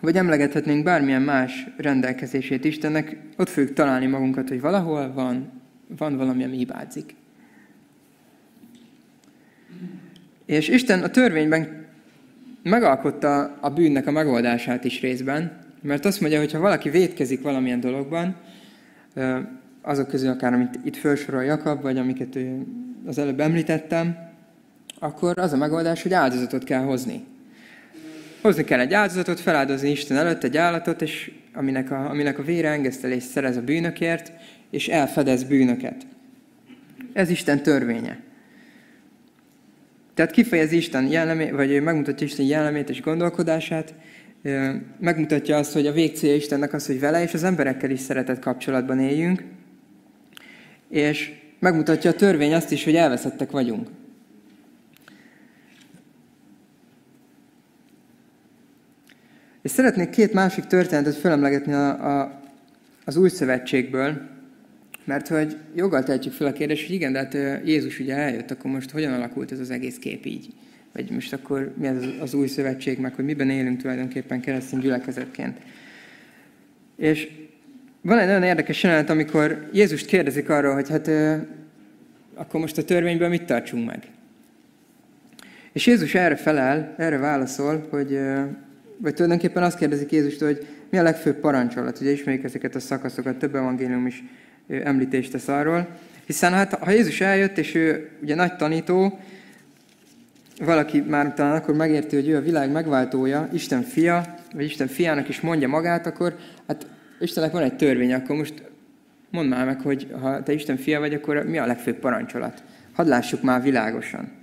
[0.00, 5.50] Vagy emlegethetnénk bármilyen más rendelkezését Istennek, ott fogjuk találni magunkat, hogy valahol van,
[5.98, 7.14] van valami, ami hibázik.
[10.46, 11.86] És Isten a törvényben
[12.62, 17.80] megalkotta a bűnnek a megoldását is részben, mert azt mondja, hogy ha valaki vétkezik valamilyen
[17.80, 18.36] dologban,
[19.82, 22.38] azok közül akár, amit itt felsorol Jakab, vagy amiket
[23.06, 24.16] az előbb említettem,
[24.98, 27.24] akkor az a megoldás, hogy áldozatot kell hozni.
[28.48, 32.68] Hozni kell egy áldozatot, feláldozni Isten előtt egy állatot, és aminek a, aminek a vére
[32.68, 34.32] engesztelést szerez a bűnökért,
[34.70, 36.06] és elfedez bűnöket.
[37.12, 38.20] Ez Isten törvénye.
[40.14, 43.94] Tehát kifejezi Isten jellemét, vagy megmutatja Isten jellemét és gondolkodását,
[45.00, 49.00] megmutatja azt, hogy a végcélja Istennek az, hogy vele és az emberekkel is szeretett kapcsolatban
[49.00, 49.44] éljünk,
[50.90, 53.88] és megmutatja a törvény azt is, hogy elveszettek vagyunk.
[59.68, 62.40] És szeretnék két másik történetet felemlegetni a, a,
[63.04, 64.20] az új szövetségből,
[65.04, 68.70] mert hogy joggal tehetjük fel a kérdést, hogy igen, de hát Jézus ugye eljött, akkor
[68.70, 70.54] most hogyan alakult ez az egész kép így?
[70.92, 75.58] Vagy most akkor mi az, az új szövetség, meg hogy miben élünk tulajdonképpen keresztény gyülekezetként.
[76.96, 77.28] És
[78.00, 81.10] van egy nagyon érdekes jelenet, amikor Jézust kérdezik arról, hogy hát
[82.34, 84.02] akkor most a törvényből mit tartsunk meg?
[85.72, 88.18] És Jézus erre felel, erre válaszol, hogy,
[88.98, 92.00] vagy tulajdonképpen azt kérdezik Jézust, hogy mi a legfőbb parancsolat.
[92.00, 94.24] Ugye ismerjük ezeket a szakaszokat, több evangélium is
[94.68, 95.88] említést tesz arról.
[96.26, 99.18] Hiszen hát, ha Jézus eljött, és ő ugye nagy tanító,
[100.58, 105.28] valaki már talán akkor megérti, hogy ő a világ megváltója, Isten fia, vagy Isten fiának
[105.28, 106.86] is mondja magát, akkor hát
[107.20, 108.62] Istennek van egy törvény, akkor most
[109.30, 112.62] mondd már meg, hogy ha te Isten fia vagy, akkor mi a legfőbb parancsolat?
[112.92, 114.37] Hadd lássuk már világosan.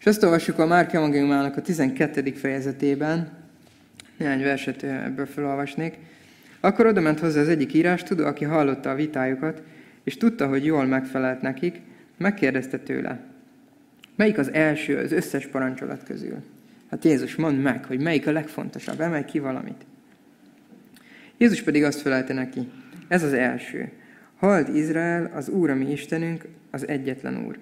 [0.00, 2.32] És azt olvassuk a Márk Evangéliumának a 12.
[2.32, 3.28] fejezetében,
[4.16, 5.98] néhány verset ebből felolvasnék.
[6.60, 9.62] Akkor oda ment hozzá az egyik írás, tudó, aki hallotta a vitájukat,
[10.04, 11.80] és tudta, hogy jól megfelelt nekik,
[12.16, 13.20] megkérdezte tőle,
[14.16, 16.36] melyik az első az összes parancsolat közül?
[16.90, 19.86] Hát Jézus, mondd meg, hogy melyik a legfontosabb, emelj ki valamit.
[21.38, 22.68] Jézus pedig azt felelte neki,
[23.08, 23.90] ez az első.
[24.36, 27.58] Hald Izrael, az Úr, ami Istenünk, az egyetlen Úr.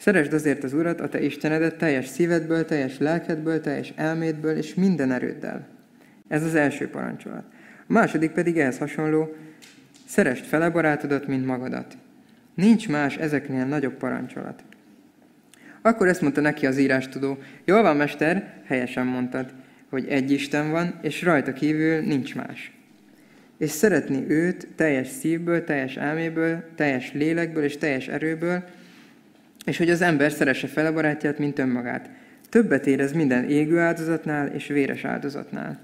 [0.00, 5.12] Szeresd azért az Urat, a te Istenedet teljes szívedből, teljes lelkedből, teljes elmédből és minden
[5.12, 5.66] erőddel.
[6.28, 7.44] Ez az első parancsolat.
[7.88, 9.36] A második pedig ehhez hasonló,
[10.06, 11.96] szerest fele barátodat, mint magadat.
[12.54, 14.62] Nincs más ezeknél nagyobb parancsolat.
[15.82, 17.38] Akkor ezt mondta neki az írástudó.
[17.64, 19.52] Jól van, mester, helyesen mondtad,
[19.90, 22.72] hogy egy Isten van, és rajta kívül nincs más.
[23.58, 28.64] És szeretni őt teljes szívből, teljes elméből, teljes lélekből és teljes erőből,
[29.64, 32.10] és hogy az ember szeresse fel a barátját, mint önmagát.
[32.48, 35.78] Többet érez minden égő áldozatnál és véres áldozatnál.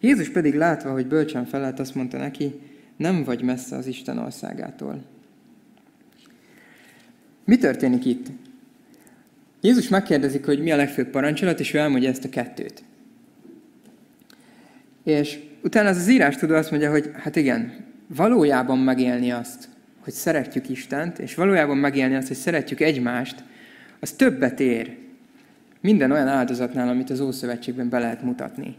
[0.00, 2.60] Jézus pedig látva, hogy bölcsen felelt, azt mondta neki,
[2.96, 5.04] nem vagy messze az Isten országától.
[7.44, 8.26] Mi történik itt?
[9.60, 12.82] Jézus megkérdezik, hogy mi a legfőbb parancsolat, és ő elmondja ezt a kettőt.
[15.04, 17.72] És utána az az írás tudó azt mondja, hogy hát igen,
[18.06, 19.68] valójában megélni azt,
[20.06, 23.42] hogy szeretjük Istent, és valójában megélni azt, hogy szeretjük egymást,
[24.00, 24.96] az többet ér
[25.80, 28.74] minden olyan áldozatnál, amit az Ószövetségben be lehet mutatni.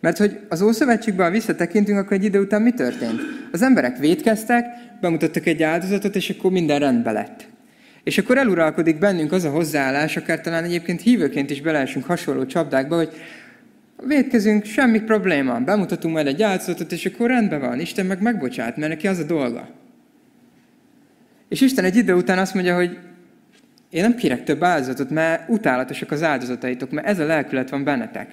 [0.00, 3.20] Mert hogy az Ószövetségben, ha visszatekintünk, akkor egy idő után mi történt?
[3.52, 4.66] Az emberek védkeztek,
[5.00, 7.46] bemutattak egy áldozatot, és akkor minden rendbe lett.
[8.04, 12.96] És akkor eluralkodik bennünk az a hozzáállás, akár talán egyébként hívőként is beleesünk hasonló csapdákba,
[12.96, 13.10] hogy
[14.06, 18.92] védkezünk, semmi probléma, bemutatunk majd egy áldozatot, és akkor rendben van, Isten meg megbocsát, mert
[18.92, 19.84] neki az a dolga.
[21.48, 22.98] És Isten egy idő után azt mondja, hogy
[23.90, 28.30] én nem kérek több áldozatot, mert utálatosak az áldozataitok, mert ez a lelkület van bennetek.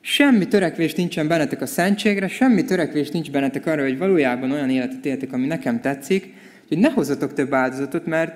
[0.00, 5.06] Semmi törekvés nincsen bennetek a szentségre, semmi törekvés nincs bennetek arra, hogy valójában olyan életet
[5.06, 6.34] éltek, ami nekem tetszik,
[6.68, 8.34] hogy ne hozzatok több áldozatot, mert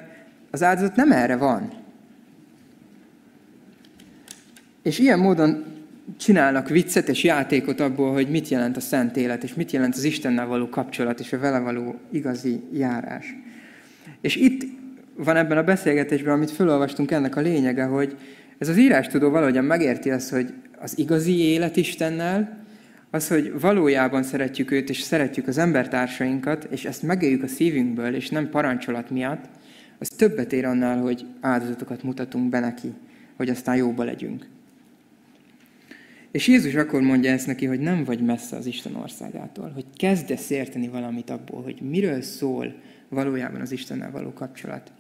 [0.51, 1.73] az áldozat nem erre van.
[4.83, 5.65] És ilyen módon
[6.17, 10.05] csinálnak viccet és játékot abból, hogy mit jelent a szent élet, és mit jelent az
[10.05, 13.35] Istennel való kapcsolat, és a vele való igazi járás.
[14.23, 14.65] És itt
[15.17, 18.17] van ebben a beszélgetésben, amit felolvastunk, ennek a lényege, hogy
[18.59, 22.61] ez az írás tudó valahogyan megérti azt, hogy az igazi élet Istennel,
[23.11, 28.29] az, hogy valójában szeretjük őt, és szeretjük az embertársainkat, és ezt megéljük a szívünkből, és
[28.29, 29.45] nem parancsolat miatt,
[29.99, 32.93] az többet ér annál, hogy áldozatokat mutatunk be neki,
[33.37, 34.47] hogy aztán jóba legyünk.
[36.31, 40.51] És Jézus akkor mondja ezt neki, hogy nem vagy messze az Isten országától, hogy kezdesz
[40.51, 42.75] érteni valamit abból, hogy miről szól
[43.13, 44.93] valójában az Istennel való kapcsolat.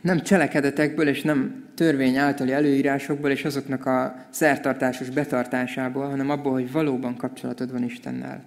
[0.00, 6.72] Nem cselekedetekből és nem törvény általi előírásokból és azoknak a szertartásos betartásából, hanem abból, hogy
[6.72, 8.42] valóban kapcsolatod van Istennel.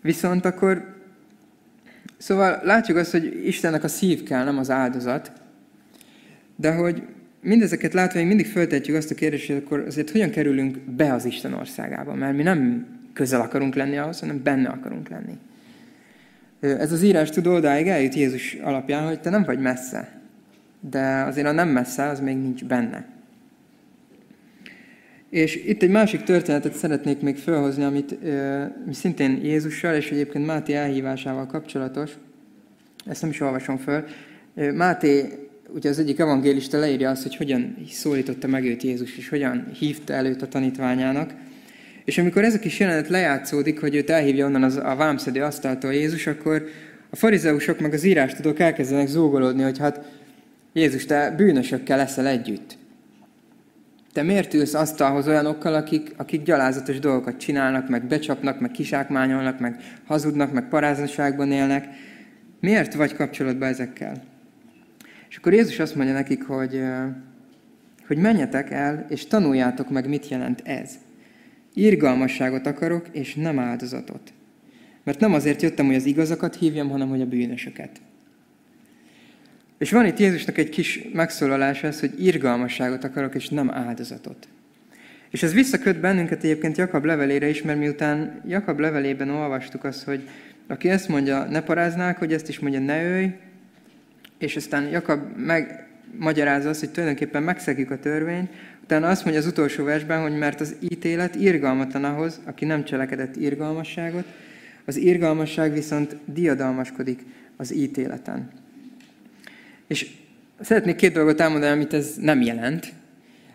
[0.00, 1.00] Viszont akkor
[2.22, 5.32] Szóval látjuk azt, hogy Istennek a szív kell, nem az áldozat.
[6.56, 7.02] De hogy
[7.40, 11.24] mindezeket látva, még mindig föltetjük azt a kérdést, hogy akkor azért hogyan kerülünk be az
[11.24, 12.14] Isten országába?
[12.14, 15.38] Mert mi nem közel akarunk lenni ahhoz, hanem benne akarunk lenni.
[16.62, 20.20] Ez az írás tud odáig eljut Jézus alapján, hogy te nem vagy messze.
[20.90, 23.06] De azért a nem messze, az még nincs benne.
[25.30, 28.18] És itt egy másik történetet szeretnék még felhozni, amit
[28.86, 32.10] mi szintén Jézussal, és egyébként Máté elhívásával kapcsolatos.
[33.06, 34.04] Ezt nem is olvasom föl.
[34.74, 35.24] Máté,
[35.74, 40.12] ugye az egyik evangélista leírja azt, hogy hogyan szólította meg őt Jézus, és hogyan hívta
[40.12, 41.34] előtt a tanítványának.
[42.04, 45.92] És amikor ez a kis jelenet lejátszódik, hogy őt elhívja onnan az, a vámszedő asztaltól
[45.92, 46.64] Jézus, akkor
[47.10, 50.00] a farizeusok meg az írástudók elkezdenek zúgolódni, hogy hát
[50.72, 52.76] Jézus, te bűnösökkel leszel együtt.
[54.12, 59.80] Te miért ülsz asztalhoz olyanokkal, akik, akik gyalázatos dolgokat csinálnak, meg becsapnak, meg kisákmányolnak, meg
[60.06, 61.88] hazudnak, meg paráznaságban élnek?
[62.60, 64.22] Miért vagy kapcsolatban ezekkel?
[65.28, 66.82] És akkor Jézus azt mondja nekik, hogy,
[68.06, 70.90] hogy menjetek el, és tanuljátok meg, mit jelent ez.
[71.74, 74.32] Irgalmasságot akarok, és nem áldozatot.
[75.04, 78.00] Mert nem azért jöttem, hogy az igazakat hívjam, hanem hogy a bűnösöket.
[79.78, 84.48] És van itt Jézusnak egy kis megszólalása, ez, hogy irgalmasságot akarok, és nem áldozatot.
[85.30, 90.28] És ez visszaköt bennünket egyébként Jakab levelére is, mert miután Jakab levelében olvastuk azt, hogy
[90.66, 93.30] aki ezt mondja, ne paráznák, hogy ezt is mondja, ne ölj,
[94.38, 95.36] és aztán Jakab
[96.12, 98.50] megmagyarázza azt, hogy tulajdonképpen megszegjük a törvényt,
[98.82, 103.36] utána azt mondja az utolsó versben, hogy mert az ítélet irgalmatlan ahhoz, aki nem cselekedett
[103.36, 104.24] irgalmasságot,
[104.84, 107.20] az irgalmasság viszont diadalmaskodik
[107.56, 108.50] az ítéleten.
[109.86, 110.10] És
[110.60, 112.92] szeretnék két dolgot elmondani, amit ez nem jelent.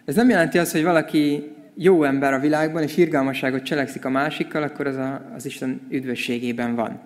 [0.05, 1.43] Ez nem jelenti azt, hogy valaki
[1.75, 6.75] jó ember a világban, és irgalmasságot cselekszik a másikkal, akkor az a, az Isten üdvösségében
[6.75, 6.99] van.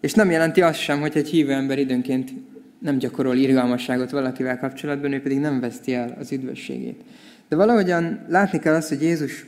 [0.00, 2.32] És nem jelenti azt sem, hogy egy hívő ember időnként
[2.78, 7.00] nem gyakorol irgalmasságot valakivel kapcsolatban, ő pedig nem veszti el az üdvösségét.
[7.48, 9.46] De valahogyan látni kell azt, hogy Jézus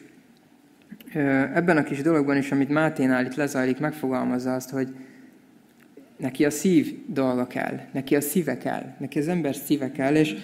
[1.55, 4.89] ebben a kis dologban is, amit Máténál itt lezajlik, megfogalmazza azt, hogy
[6.19, 10.37] Neki a szív dolga kell, neki a szíve kell, neki az ember szíve kell, és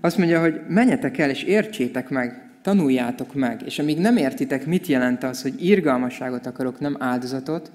[0.00, 4.86] azt mondja, hogy menjetek el, és értsétek meg, tanuljátok meg, és amíg nem értitek, mit
[4.86, 7.70] jelent az, hogy irgalmasságot akarok, nem áldozatot,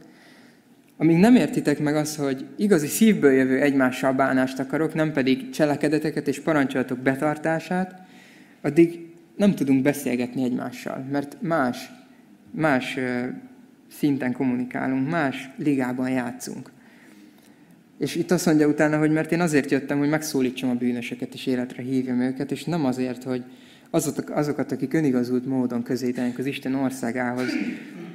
[0.97, 6.27] amíg nem értitek meg azt, hogy igazi szívből jövő egymással bánást akarok, nem pedig cselekedeteket
[6.27, 8.01] és parancsolatok betartását,
[8.61, 11.91] addig nem tudunk beszélgetni egymással, mert más,
[12.51, 12.97] más
[13.91, 16.71] szinten kommunikálunk, más ligában játszunk.
[17.97, 21.45] És itt azt mondja utána, hogy mert én azért jöttem, hogy megszólítsam a bűnöseket és
[21.45, 23.43] életre hívjam őket, és nem azért, hogy
[24.29, 27.47] azokat akik önigazult módon közétenek az Isten országához,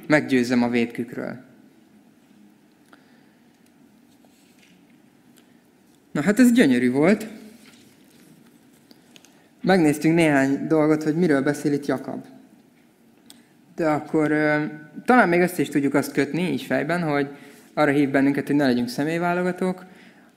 [0.07, 1.52] meggyőzzem a védkükről.
[6.13, 7.27] Na hát ez gyönyörű volt.
[9.61, 12.25] Megnéztünk néhány dolgot, hogy miről beszél itt Jakab.
[13.75, 14.27] De akkor
[15.05, 17.27] talán még ezt is tudjuk azt kötni, így fejben, hogy
[17.73, 19.85] arra hív bennünket, hogy ne legyünk személyválogatók,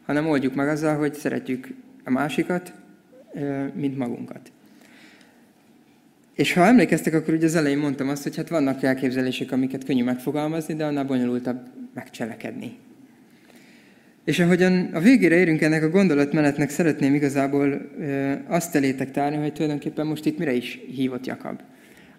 [0.07, 1.69] hanem oldjuk meg azzal, hogy szeretjük
[2.05, 2.73] a másikat,
[3.75, 4.53] mint magunkat.
[6.35, 10.05] És ha emlékeztek, akkor ugye az elején mondtam azt, hogy hát vannak elképzelések, amiket könnyű
[10.05, 12.79] megfogalmazni, de annál bonyolultabb megcselekedni.
[14.27, 17.91] És ahogyan a végére érünk ennek a gondolatmenetnek, szeretném igazából
[18.47, 21.61] azt elétek tárni, hogy tulajdonképpen most itt mire is hívott Jakab.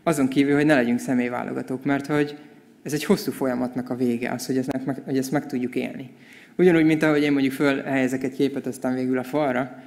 [0.04, 2.38] Azon kívül, hogy ne legyünk személyválogatók, mert hogy
[2.84, 6.10] ez egy hosszú folyamatnak a vége, az, hogy ezt meg, hogy ezt meg tudjuk élni.
[6.58, 9.84] Ugyanúgy, mint ahogy én mondjuk fölhelyezek egy képet, aztán végül a falra,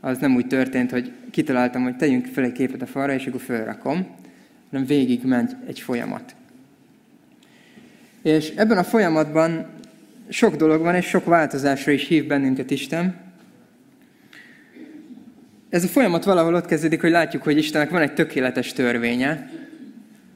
[0.00, 3.40] az nem úgy történt, hogy kitaláltam, hogy tegyünk fel egy képet a falra, és akkor
[3.40, 4.06] fölrakom,
[4.70, 6.34] hanem végig ment egy folyamat.
[8.22, 9.66] És ebben a folyamatban
[10.30, 13.14] sok dolog van, és sok változásra is hív bennünket Isten.
[15.68, 19.50] Ez a folyamat valahol ott kezdődik, hogy látjuk, hogy Istennek van egy tökéletes törvénye,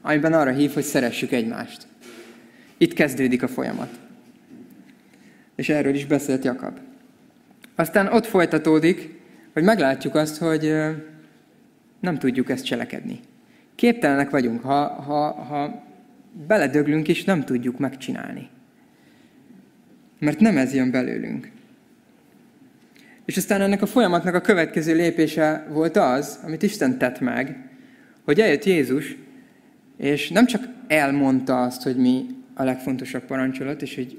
[0.01, 1.87] amiben arra hív, hogy szeressük egymást.
[2.77, 3.89] Itt kezdődik a folyamat.
[5.55, 6.79] És erről is beszélt Jakab.
[7.75, 9.19] Aztán ott folytatódik,
[9.53, 10.73] hogy meglátjuk azt, hogy
[11.99, 13.19] nem tudjuk ezt cselekedni.
[13.75, 15.83] Képtelenek vagyunk, ha, ha, ha
[16.47, 18.49] beledöglünk is, nem tudjuk megcsinálni.
[20.19, 21.51] Mert nem ez jön belőlünk.
[23.25, 27.69] És aztán ennek a folyamatnak a következő lépése volt az, amit Isten tett meg,
[28.23, 29.15] hogy eljött Jézus,
[29.97, 34.17] és nem csak elmondta azt, hogy mi a legfontosabb parancsolat, és hogy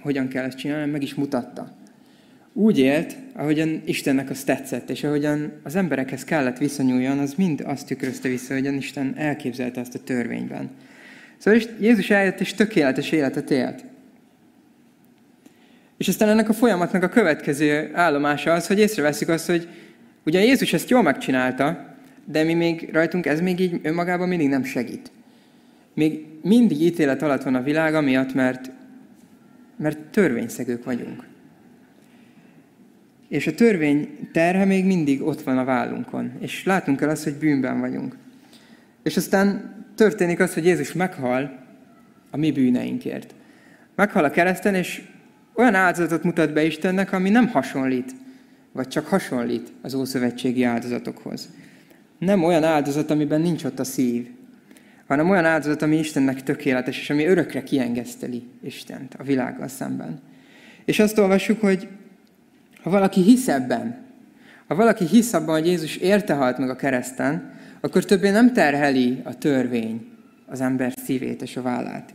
[0.00, 1.76] hogyan kell ezt csinálni, meg is mutatta.
[2.52, 7.86] Úgy élt, ahogyan Istennek az tetszett, és ahogyan az emberekhez kellett viszonyuljon, az mind azt
[7.86, 10.70] tükrözte vissza, ahogyan Isten elképzelte ezt a törvényben.
[11.36, 13.84] Szóval Jézus eljött és tökéletes életet élt.
[15.98, 19.68] És aztán ennek a folyamatnak a következő állomása az, hogy észreveszik azt, hogy
[20.24, 24.64] ugye Jézus ezt jól megcsinálta, de mi még rajtunk ez még így önmagában mindig nem
[24.64, 25.10] segít.
[25.94, 28.70] Még mindig ítélet alatt van a világ, amiatt, mert,
[29.76, 31.24] mert törvényszegők vagyunk.
[33.28, 36.32] És a törvény terhe még mindig ott van a vállunkon.
[36.40, 38.16] És látunk el azt, hogy bűnben vagyunk.
[39.02, 41.66] És aztán történik az, hogy Jézus meghal
[42.30, 43.34] a mi bűneinkért.
[43.94, 45.02] Meghal a kereszten, és
[45.58, 48.14] olyan áldozatot mutat be Istennek, ami nem hasonlít,
[48.72, 51.48] vagy csak hasonlít az ószövetségi áldozatokhoz.
[52.18, 54.28] Nem olyan áldozat, amiben nincs ott a szív,
[55.06, 60.20] hanem olyan áldozat, ami Istennek tökéletes, és ami örökre kiengeszteli Istent a világgal szemben.
[60.84, 61.88] És azt olvassuk, hogy
[62.82, 64.06] ha valaki hisz ebben,
[64.66, 69.20] ha valaki hisz abban, hogy Jézus érte halt meg a kereszten, akkor többé nem terheli
[69.24, 70.08] a törvény
[70.46, 72.14] az ember szívét és a vállát.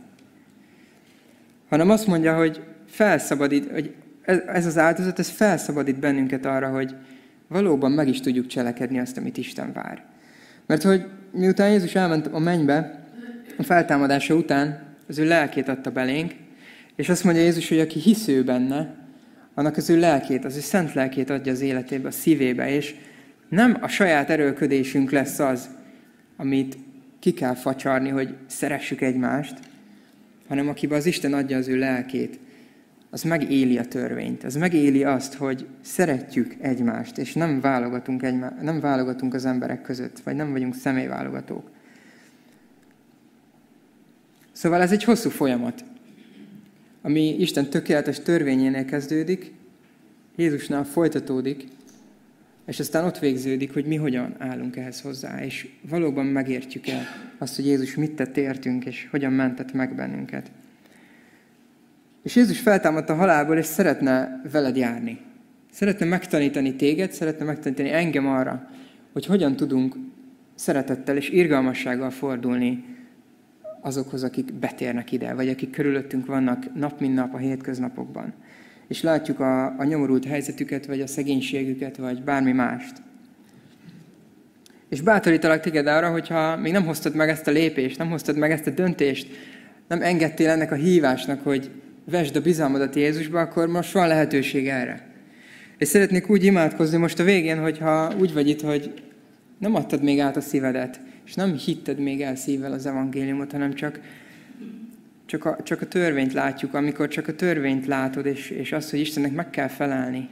[1.74, 3.94] Hanem azt mondja, hogy felszabadít, hogy
[4.46, 6.94] ez az áldozat, ez felszabadít bennünket arra, hogy
[7.48, 10.04] valóban meg is tudjuk cselekedni azt, amit Isten vár.
[10.66, 13.04] Mert hogy miután Jézus elment a mennybe,
[13.58, 16.32] a feltámadása után az ő lelkét adta belénk,
[16.96, 18.94] és azt mondja Jézus, hogy aki hisző benne,
[19.54, 22.94] annak az ő lelkét, az ő szent lelkét adja az életébe, a szívébe, és
[23.48, 25.68] nem a saját erőködésünk lesz az,
[26.36, 26.78] amit
[27.18, 29.72] ki kell facsarni, hogy szeressük egymást,
[30.48, 32.38] hanem akiben az Isten adja az ő lelkét,
[33.10, 38.80] az megéli a törvényt, az megéli azt, hogy szeretjük egymást, és nem válogatunk, egymá- nem
[38.80, 41.70] válogatunk az emberek között, vagy nem vagyunk személyválogatók.
[44.52, 45.84] Szóval ez egy hosszú folyamat,
[47.02, 49.52] ami Isten tökéletes törvényénél kezdődik,
[50.36, 51.64] Jézusnál folytatódik,
[52.66, 57.02] és aztán ott végződik, hogy mi hogyan állunk ehhez hozzá, és valóban megértjük el
[57.38, 60.50] azt, hogy Jézus mit tett értünk, és hogyan mentett meg bennünket.
[62.22, 65.20] És Jézus feltámadt a halálból, és szeretne veled járni.
[65.70, 68.70] Szeretne megtanítani téged, szeretne megtanítani engem arra,
[69.12, 69.96] hogy hogyan tudunk
[70.54, 72.84] szeretettel és irgalmassággal fordulni
[73.80, 78.34] azokhoz, akik betérnek ide, vagy akik körülöttünk vannak nap mint nap a hétköznapokban.
[78.88, 83.02] És látjuk a, a nyomorult helyzetüket, vagy a szegénységüket, vagy bármi mást.
[84.88, 88.50] És bátorítalak téged arra, hogyha még nem hoztad meg ezt a lépést, nem hoztad meg
[88.50, 89.26] ezt a döntést,
[89.88, 91.70] nem engedtél ennek a hívásnak, hogy
[92.10, 95.06] vesd a bizalmadat Jézusba, akkor most van lehetőség erre.
[95.78, 98.92] És szeretnék úgy imádkozni most a végén, hogyha úgy vagy itt, hogy
[99.58, 103.74] nem adtad még át a szívedet, és nem hitted még el szívvel az evangéliumot, hanem
[103.74, 104.00] csak,
[105.26, 109.00] csak, a, csak a törvényt látjuk, amikor csak a törvényt látod, és, és azt, hogy
[109.00, 110.28] Istennek meg kell felelni.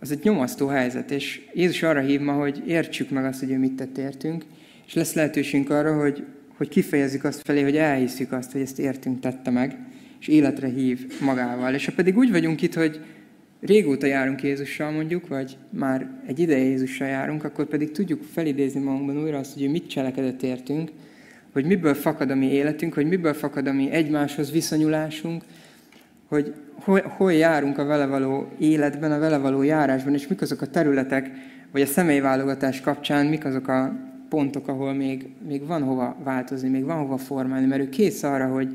[0.00, 3.58] Az egy nyomasztó helyzet, és Jézus arra hív ma, hogy értsük meg azt, hogy ő
[3.58, 4.44] mit tett értünk,
[4.86, 6.24] és lesz lehetőségünk arra, hogy,
[6.56, 9.78] hogy kifejezzük azt felé, hogy elhiszük azt, hogy ezt értünk tette meg,
[10.20, 11.74] és életre hív magával.
[11.74, 13.00] És ha pedig úgy vagyunk itt, hogy
[13.60, 19.22] régóta járunk Jézussal mondjuk, vagy már egy ideje Jézussal járunk, akkor pedig tudjuk felidézni magunkban
[19.22, 20.90] újra azt, hogy ő mit cselekedett értünk,
[21.56, 25.42] hogy miből fakad a mi életünk, hogy miből fakad a mi egymáshoz viszonyulásunk,
[26.28, 30.60] hogy hol, hol járunk a vele való életben, a vele való járásban, és mik azok
[30.60, 31.30] a területek,
[31.72, 33.96] vagy a személyválogatás kapcsán, mik azok a
[34.28, 38.46] pontok, ahol még, még van hova változni, még van hova formálni, mert ő kész arra,
[38.46, 38.68] hogy,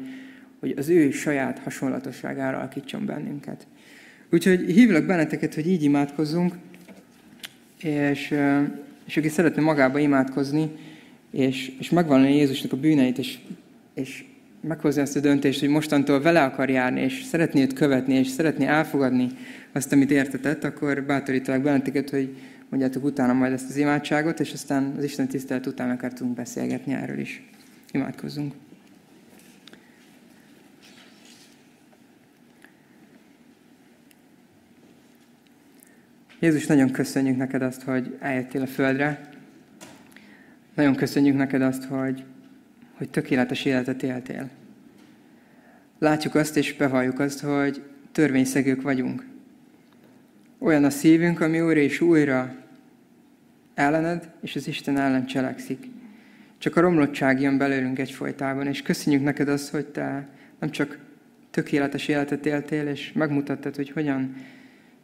[0.60, 3.68] hogy az ő saját hasonlatosságára alakítson bennünket.
[4.32, 6.54] Úgyhogy hívlak benneteket, hogy így imádkozzunk,
[7.82, 8.36] és,
[9.06, 10.72] és aki szeretne magába imádkozni,
[11.32, 13.40] és, és megvallani Jézusnak a bűneit, és,
[13.94, 14.26] és
[14.62, 18.66] meghozni ezt a döntést, hogy mostantól vele akar járni, és szeretné őt követni, és szeretné
[18.66, 19.28] elfogadni
[19.72, 22.36] azt, amit értetett, akkor bátorítalak benneteket, hogy
[22.70, 26.94] mondjátok utána majd ezt az imádságot, és aztán az Isten tisztelet után akár tudunk beszélgetni
[26.94, 27.44] erről is.
[27.92, 28.54] Imádkozzunk.
[36.40, 39.31] Jézus, nagyon köszönjük neked azt, hogy eljöttél a földre.
[40.74, 42.24] Nagyon köszönjük neked azt, hogy,
[42.94, 44.50] hogy tökéletes életet éltél.
[46.00, 49.26] Látjuk azt és bevalljuk azt, hogy törvényszegők vagyunk.
[50.60, 52.56] Olyan a szívünk, ami újra és újra
[53.74, 55.88] ellened és az Isten ellen cselekszik.
[56.58, 60.28] Csak a romlottság jön belőlünk egyfolytában, és köszönjük neked azt, hogy te
[60.60, 61.00] nem csak
[61.52, 64.36] tökéletes életet éltél, és megmutattad, hogy hogyan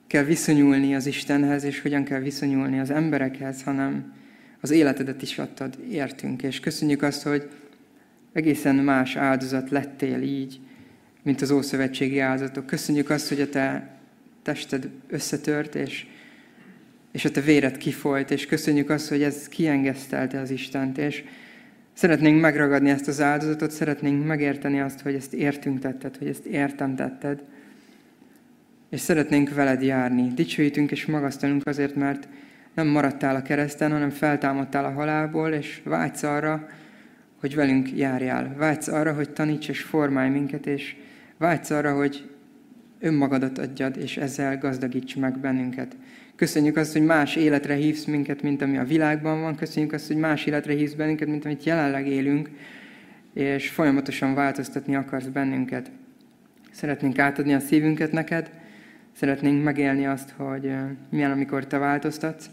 [0.08, 4.14] kell viszonyulni az Istenhez, és hogyan kell viszonyulni az emberekhez, hanem
[4.62, 6.44] az életedet is adtad, értünk.
[6.44, 7.50] És köszönjük azt, hogy
[8.34, 10.60] egészen más áldozat lettél így,
[11.24, 12.66] mint az ószövetségi áldozatok.
[12.66, 13.98] Köszönjük azt, hogy a te
[14.42, 16.06] tested összetört, és,
[17.12, 21.24] és a te véred kifolyt, és köszönjük azt, hogy ez kiengesztelte az Istent, és
[21.94, 26.96] szeretnénk megragadni ezt az áldozatot, szeretnénk megérteni azt, hogy ezt értünk tetted, hogy ezt értem
[26.96, 27.42] tetted,
[28.90, 30.28] és szeretnénk veled járni.
[30.34, 32.28] Dicsőítünk és magasztalunk azért, mert
[32.78, 36.68] nem maradtál a kereszten, hanem feltámadtál a halálból, és vágysz arra,
[37.40, 38.56] hogy velünk járjál.
[38.58, 40.96] Vágysz arra, hogy taníts és formálj minket, és
[41.38, 42.30] vágysz arra, hogy
[43.00, 45.96] önmagadat adjad, és ezzel gazdagíts meg bennünket.
[46.36, 49.56] Köszönjük azt, hogy más életre hívsz minket, mint ami a világban van.
[49.56, 52.50] Köszönjük azt, hogy más életre hívsz bennünket, mint amit jelenleg élünk,
[53.34, 55.92] és folyamatosan változtatni akarsz bennünket.
[56.72, 58.50] Szeretnénk átadni a szívünket neked,
[59.20, 60.72] Szeretnénk megélni azt, hogy
[61.10, 62.50] milyen, amikor te változtatsz,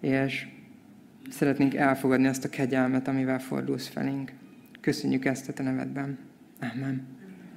[0.00, 0.46] és
[1.30, 4.32] szeretnénk elfogadni azt a kegyelmet, amivel fordulsz felénk.
[4.80, 6.18] Köszönjük ezt a te nevedben.
[6.60, 7.06] Amen.